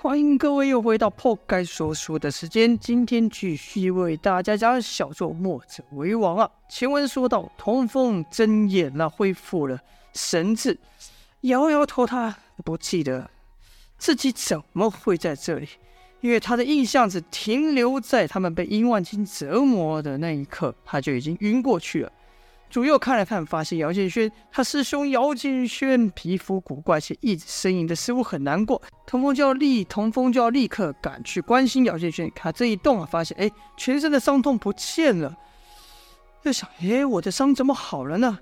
[0.00, 6.48] 欢迎各位又回到破盖说书的时间，今天继续为大家讲小作墨者为王啊。
[6.68, 9.76] 前文说到，童风睁眼了，恢复了
[10.14, 10.78] 神智，
[11.40, 12.32] 摇摇头，他
[12.64, 13.28] 不记得
[13.98, 15.68] 自己怎么会在这里，
[16.20, 22.12] 因为他的印象只停留在他们被殷万金折磨的那一刻，他就已经晕过去了。
[22.70, 28.80] 左右看了看，发现姚建轩，他师兄姚建轩皮肤古怪且一直呻吟的，似乎很难过。
[29.06, 32.30] 童风就要立，童风就要立刻赶去关心姚建轩。
[32.34, 35.34] 他这一动啊，发现哎，全身的伤痛不见了。
[36.42, 38.38] 又想，哎，我的伤怎么好了呢？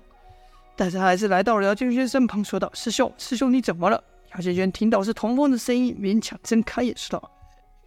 [0.75, 4.03] 但是他还是来到了姚建轩身旁，说道：“师兄，师兄，你怎么了？”
[4.35, 7.31] 姚建轩听到是童风的声音，勉强睁开眼说道，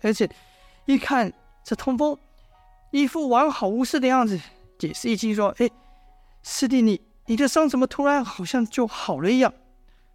[0.00, 0.28] 而且
[0.86, 1.30] 一看
[1.62, 2.16] 这童风
[2.90, 4.40] 一副完好无事的样子，
[4.78, 5.68] 解释一惊说：“哎。”
[6.42, 9.52] 师弟你，你的伤怎么突然好像就好了一样？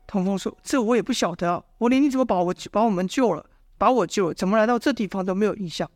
[0.08, 3.44] 童风说：“这我也不晓得啊，我连你怎么把我把我们救了，
[3.78, 5.90] 把我救了，怎么来到这地方都没有印象。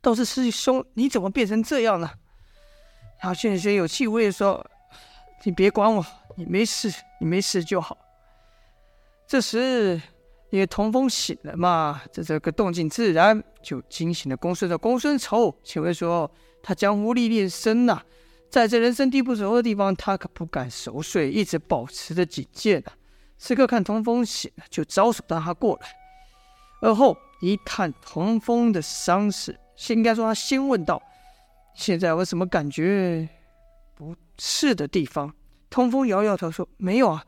[0.00, 2.14] 倒是师兄，你怎么变成这样了？”
[3.20, 4.64] 然后轩轩有气无力地说
[5.44, 6.04] ：“你别管我，
[6.36, 7.98] 你没事，你没事就好。”
[9.26, 10.00] 这时，
[10.50, 15.54] 因为童风醒了嘛，这这个动静自然就惊醒了公孙的公孙仇。
[15.64, 16.30] 请问说
[16.62, 18.00] 他江湖历练深呐、
[18.50, 22.92] 在这人生地不熟的地方，他可不敢熟睡，一直保持着警戒呢。
[23.38, 25.88] 此刻看童风醒了，就招手让他过来。
[26.82, 31.00] 而后一探童风的伤势，先应该说他先问道
[31.74, 33.28] ：“现在我什么感觉
[33.94, 35.32] 不适的地方？”
[35.70, 37.24] 童风摇摇头说：“没有啊，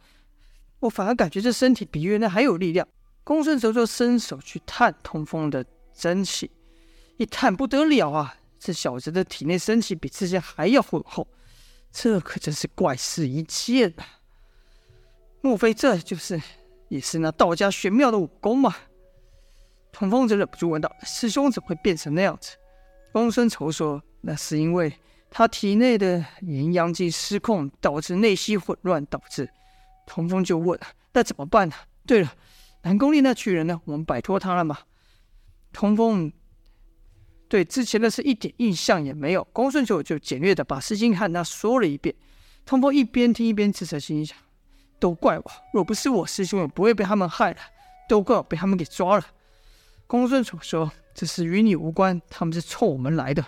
[0.80, 2.86] 我反而感觉这身体比原来还有力量。”
[3.24, 5.64] 公孙仇就伸手去探童风的
[5.94, 6.50] 真气，
[7.16, 8.34] 一探不得了啊！
[8.64, 11.26] 这小子的体内生气比之前还要浑厚，
[11.90, 14.04] 这可真是怪事一件呐！
[15.40, 16.40] 莫非这就是
[16.86, 18.72] 也是那道家玄妙的武功吗？
[19.90, 22.56] 童风则忍不住问道：“师兄怎么会变成那样子？”
[23.10, 24.96] 公孙仇说：“那是因为
[25.28, 29.50] 他体内的阴阳气失控，导致内息混乱，导致。”
[30.06, 30.78] 童风就问
[31.12, 31.74] ：“那怎么办呢？”
[32.06, 32.32] 对了，
[32.82, 33.80] 南宫烈那群人呢？
[33.86, 34.78] 我们摆脱他了吗？
[35.72, 36.32] 童风。
[37.52, 42.14] 对之前的事一点印象也没有，公孙仇就简略的把事情和他说了一遍。
[42.64, 44.34] 童风一边听一边自责，心想：
[44.98, 47.58] 都怪我，若不是我师兄，也不会被他们害了。
[48.08, 49.26] 都怪我被他们给抓了。
[50.06, 53.44] 公孙楚说：“这事与你无关，他们是冲我们来的。”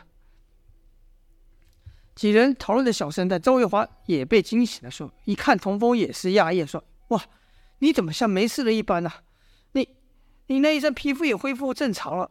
[2.14, 7.24] 几人讨论的小声，但周月华也被惊醒了，说：“一看童风也是讶异，说：哇，
[7.78, 9.10] 你怎么像没事了一般呢、
[9.72, 9.88] 你，
[10.48, 12.30] 你那一身皮肤也恢复正常了。”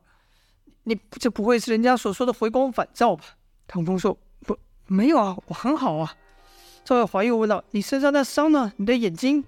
[0.84, 3.24] 你这不会是人家所说的回光返照吧？
[3.68, 4.58] 唐风说：“不，
[4.88, 6.14] 没有啊，我很好啊。”
[6.84, 8.74] 赵月华又问道：“你身上那伤呢？
[8.76, 9.46] 你的眼睛，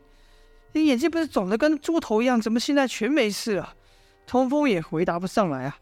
[0.71, 3.73] 你眼睛不是肿得跟猪头一样，怎么现在全没事了？”
[4.25, 5.77] 童风也回答不上来啊。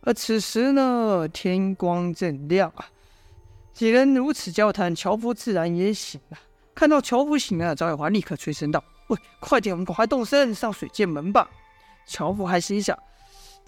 [0.00, 2.86] 而此时呢，天光正亮啊，
[3.74, 6.38] 几人如此交谈，樵夫自然也醒了。
[6.74, 11.50] 看到樵夫醒了，赵月华立刻催声道：“喂，快点，我们赶快动身上水剑门吧。”
[12.06, 12.98] 樵夫还心想。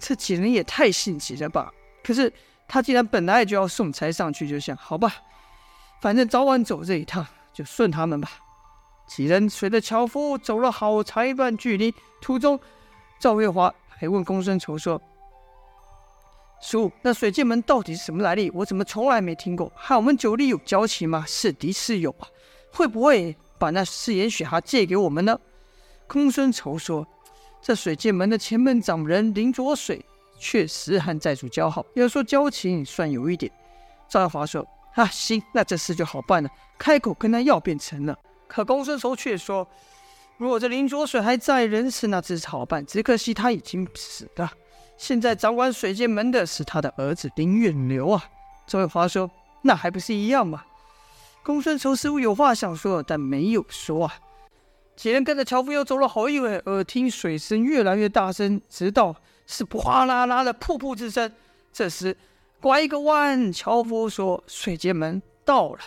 [0.01, 1.71] 这几人也太性急了吧！
[2.03, 2.33] 可是
[2.67, 5.13] 他既然本来就要送差上去，就想好吧，
[6.01, 7.23] 反正早晚走这一趟，
[7.53, 8.27] 就顺他们吧。
[9.07, 12.59] 几人随着樵夫走了好长一段距离，途中
[13.19, 14.99] 赵月华还问公孙仇说
[16.63, 18.49] ：“叔，那水剑门到底是什么来历？
[18.49, 19.71] 我怎么从来没听过？
[19.75, 21.23] 和我们九黎有交情吗？
[21.27, 22.25] 是敌是友啊？
[22.73, 25.39] 会不会把那四眼雪蛤借给我们呢？”
[26.07, 27.07] 公孙仇说。
[27.61, 30.03] 这水剑门的前门掌人林卓水
[30.39, 33.51] 确实和寨主交好，要说交情算有一点。
[34.09, 38.17] 赵月华说：“啊，行，那这事就好办了，开口跟他要便成了。”
[38.47, 39.67] 可公孙仇却说
[40.37, 44.51] ：“如果这林卓水还在人世，那自是好办，只可惜他已经死了。
[44.97, 48.25] 现在掌管水剑门的是他的儿子林远流啊。”
[48.65, 49.29] 赵月华说
[49.61, 50.63] ：“那还不是一样吗？”
[51.43, 54.15] 公孙仇似乎有话想说，但没有说啊。
[55.01, 59.15] 几人跟着樵夫又走了好一会，耳听水声越来越大声，直到
[59.47, 61.31] 是哗啦啦的瀑布之声。
[61.73, 62.15] 这时
[62.59, 65.79] 拐一个弯，樵夫说：“水剑门到了。”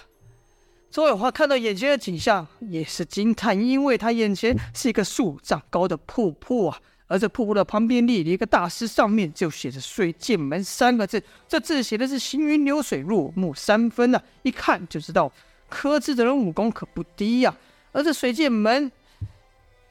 [0.91, 11.23] 周有华看到眼前的景象，也是惊叹，因为他眼前是一个数丈高的瀑布啊，而这瀑布的旁边立了一个大石，上面就写着“水剑门”三个字。
[11.47, 15.31] 这字写的是行云流水，入木三分呐、啊，一看就知道
[15.69, 17.57] 刻字的人武功可不低呀、
[17.93, 18.91] 而这水剑门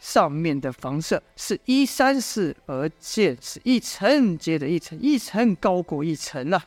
[0.04, 6.64] 上面的房舍是依山势而建，是一层接着一层，一层高过一层呐、啊。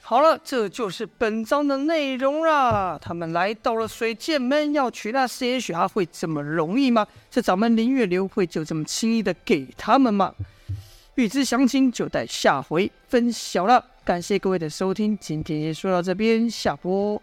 [0.00, 2.96] 好了，这就是本章的内容啦。
[2.96, 7.04] 他们来到了水剑门，要取那誓言雪，会这么容易吗？
[7.28, 10.32] 这掌门林月流会就这么轻易的给他们吗？
[11.16, 13.84] 欲知详情，就待下回分晓了。
[14.04, 17.20] 感谢各位的收听，今天也说到这边，下播。